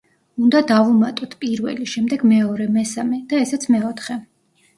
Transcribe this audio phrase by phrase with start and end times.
[0.43, 4.19] უნდა დავუმატოთ, პირველი, შემდეგ მეორე, მესამე, და ესეც მეოთხე.